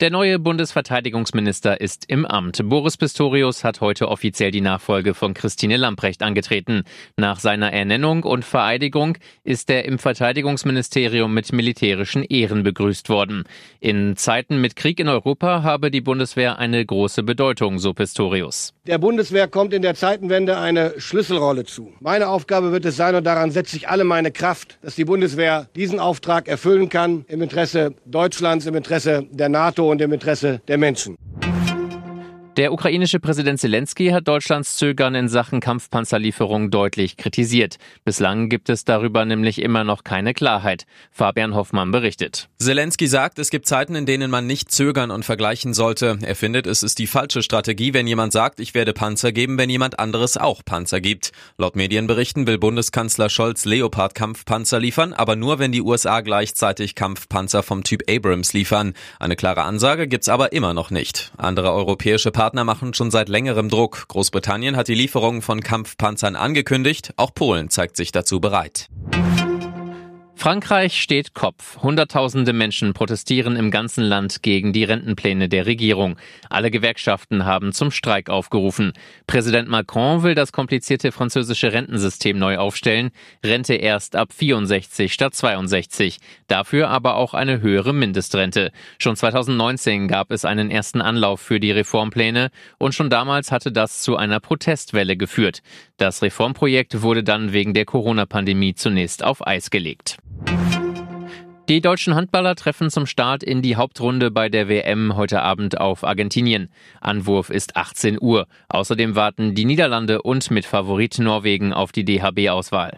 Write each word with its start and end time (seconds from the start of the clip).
Der 0.00 0.10
neue 0.10 0.38
Bundesverteidigungsminister 0.38 1.80
ist 1.80 2.04
im 2.06 2.24
Amt. 2.24 2.60
Boris 2.62 2.96
Pistorius 2.96 3.64
hat 3.64 3.80
heute 3.80 4.06
offiziell 4.06 4.52
die 4.52 4.60
Nachfolge 4.60 5.12
von 5.12 5.34
Christine 5.34 5.76
Lamprecht 5.76 6.22
angetreten. 6.22 6.84
Nach 7.16 7.40
seiner 7.40 7.72
Ernennung 7.72 8.22
und 8.22 8.44
Vereidigung 8.44 9.18
ist 9.42 9.68
er 9.70 9.86
im 9.86 9.98
Verteidigungsministerium 9.98 11.34
mit 11.34 11.52
militärischen 11.52 12.22
Ehren 12.22 12.62
begrüßt 12.62 13.08
worden. 13.08 13.42
In 13.80 14.16
Zeiten 14.16 14.60
mit 14.60 14.76
Krieg 14.76 15.00
in 15.00 15.08
Europa 15.08 15.64
habe 15.64 15.90
die 15.90 16.00
Bundeswehr 16.00 16.60
eine 16.60 16.86
große 16.86 17.24
Bedeutung, 17.24 17.80
so 17.80 17.92
Pistorius. 17.92 18.74
Der 18.86 18.98
Bundeswehr 18.98 19.48
kommt 19.48 19.74
in 19.74 19.82
der 19.82 19.96
Zeitenwende 19.96 20.58
eine 20.58 20.94
Schlüsselrolle 20.98 21.64
zu. 21.64 21.92
Meine 21.98 22.28
Aufgabe 22.28 22.70
wird 22.70 22.84
es 22.84 22.96
sein, 22.96 23.16
und 23.16 23.24
daran 23.24 23.50
setze 23.50 23.76
ich 23.76 23.88
alle 23.88 24.04
meine 24.04 24.30
Kraft, 24.30 24.78
dass 24.80 24.94
die 24.94 25.04
Bundeswehr 25.04 25.68
diesen 25.74 25.98
Auftrag 25.98 26.46
erfüllen 26.46 26.88
kann 26.88 27.24
im 27.26 27.42
Interesse 27.42 27.96
Deutschlands, 28.06 28.64
im 28.64 28.76
Interesse 28.76 29.26
der 29.32 29.48
NATO 29.48 29.87
und 29.90 30.00
im 30.00 30.12
Interesse 30.12 30.60
der 30.68 30.78
Menschen. 30.78 31.16
Der 32.58 32.72
ukrainische 32.72 33.20
Präsident 33.20 33.60
Zelensky 33.60 34.08
hat 34.08 34.26
Deutschlands 34.26 34.74
Zögern 34.78 35.14
in 35.14 35.28
Sachen 35.28 35.60
Kampfpanzerlieferung 35.60 36.72
deutlich 36.72 37.16
kritisiert. 37.16 37.76
Bislang 38.04 38.48
gibt 38.48 38.68
es 38.68 38.84
darüber 38.84 39.24
nämlich 39.24 39.62
immer 39.62 39.84
noch 39.84 40.02
keine 40.02 40.34
Klarheit. 40.34 40.84
Fabian 41.12 41.54
Hoffmann 41.54 41.92
berichtet. 41.92 42.48
Zelensky 42.58 43.06
sagt, 43.06 43.38
es 43.38 43.50
gibt 43.50 43.66
Zeiten, 43.66 43.94
in 43.94 44.06
denen 44.06 44.28
man 44.28 44.48
nicht 44.48 44.72
zögern 44.72 45.12
und 45.12 45.24
vergleichen 45.24 45.72
sollte. 45.72 46.18
Er 46.20 46.34
findet, 46.34 46.66
es 46.66 46.82
ist 46.82 46.98
die 46.98 47.06
falsche 47.06 47.42
Strategie, 47.42 47.94
wenn 47.94 48.08
jemand 48.08 48.32
sagt, 48.32 48.58
ich 48.58 48.74
werde 48.74 48.92
Panzer 48.92 49.30
geben, 49.30 49.56
wenn 49.56 49.70
jemand 49.70 50.00
anderes 50.00 50.36
auch 50.36 50.64
Panzer 50.64 51.00
gibt. 51.00 51.30
Laut 51.58 51.76
Medienberichten 51.76 52.48
will 52.48 52.58
Bundeskanzler 52.58 53.28
Scholz 53.28 53.66
Leopard-Kampfpanzer 53.66 54.80
liefern, 54.80 55.12
aber 55.12 55.36
nur, 55.36 55.60
wenn 55.60 55.70
die 55.70 55.82
USA 55.82 56.22
gleichzeitig 56.22 56.96
Kampfpanzer 56.96 57.62
vom 57.62 57.84
Typ 57.84 58.02
Abrams 58.10 58.52
liefern. 58.52 58.94
Eine 59.20 59.36
klare 59.36 59.62
Ansage 59.62 60.08
gibt's 60.08 60.28
aber 60.28 60.50
immer 60.52 60.74
noch 60.74 60.90
nicht. 60.90 61.30
Andere 61.36 61.72
europäische 61.72 62.32
Partner 62.32 62.47
Partner 62.48 62.64
machen 62.64 62.94
schon 62.94 63.10
seit 63.10 63.28
längerem 63.28 63.68
Druck. 63.68 64.08
Großbritannien 64.08 64.74
hat 64.74 64.88
die 64.88 64.94
Lieferung 64.94 65.42
von 65.42 65.60
Kampfpanzern 65.60 66.34
angekündigt. 66.34 67.12
Auch 67.18 67.34
Polen 67.34 67.68
zeigt 67.68 67.94
sich 67.94 68.10
dazu 68.10 68.40
bereit. 68.40 68.88
Frankreich 70.38 71.02
steht 71.02 71.34
Kopf. 71.34 71.82
Hunderttausende 71.82 72.52
Menschen 72.52 72.94
protestieren 72.94 73.56
im 73.56 73.72
ganzen 73.72 74.04
Land 74.04 74.40
gegen 74.40 74.72
die 74.72 74.84
Rentenpläne 74.84 75.48
der 75.48 75.66
Regierung. 75.66 76.16
Alle 76.48 76.70
Gewerkschaften 76.70 77.44
haben 77.44 77.72
zum 77.72 77.90
Streik 77.90 78.30
aufgerufen. 78.30 78.92
Präsident 79.26 79.68
Macron 79.68 80.22
will 80.22 80.36
das 80.36 80.52
komplizierte 80.52 81.10
französische 81.10 81.72
Rentensystem 81.72 82.38
neu 82.38 82.58
aufstellen. 82.58 83.10
Rente 83.44 83.74
erst 83.74 84.14
ab 84.14 84.32
64 84.32 85.12
statt 85.12 85.34
62. 85.34 86.18
Dafür 86.46 86.88
aber 86.88 87.16
auch 87.16 87.34
eine 87.34 87.60
höhere 87.60 87.92
Mindestrente. 87.92 88.70
Schon 89.00 89.16
2019 89.16 90.06
gab 90.06 90.30
es 90.30 90.44
einen 90.44 90.70
ersten 90.70 91.00
Anlauf 91.00 91.40
für 91.40 91.58
die 91.58 91.72
Reformpläne 91.72 92.52
und 92.78 92.94
schon 92.94 93.10
damals 93.10 93.50
hatte 93.50 93.72
das 93.72 94.02
zu 94.02 94.16
einer 94.16 94.38
Protestwelle 94.38 95.16
geführt. 95.16 95.62
Das 95.96 96.22
Reformprojekt 96.22 97.02
wurde 97.02 97.24
dann 97.24 97.52
wegen 97.52 97.74
der 97.74 97.86
Corona-Pandemie 97.86 98.76
zunächst 98.76 99.24
auf 99.24 99.44
Eis 99.44 99.70
gelegt. 99.70 100.18
Die 101.68 101.82
deutschen 101.82 102.14
Handballer 102.14 102.54
treffen 102.54 102.88
zum 102.88 103.04
Start 103.04 103.42
in 103.42 103.60
die 103.60 103.76
Hauptrunde 103.76 104.30
bei 104.30 104.48
der 104.48 104.70
WM 104.70 105.16
heute 105.16 105.42
Abend 105.42 105.78
auf 105.78 106.02
Argentinien. 106.02 106.70
Anwurf 107.02 107.50
ist 107.50 107.76
18 107.76 108.16
Uhr. 108.18 108.46
Außerdem 108.70 109.14
warten 109.14 109.54
die 109.54 109.66
Niederlande 109.66 110.22
und 110.22 110.50
mit 110.50 110.64
Favorit 110.64 111.18
Norwegen 111.18 111.74
auf 111.74 111.92
die 111.92 112.06
DHB-Auswahl. 112.06 112.92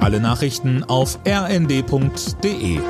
Alle 0.00 0.20
Nachrichten 0.20 0.84
auf 0.84 1.18
rnd.de 1.26 2.80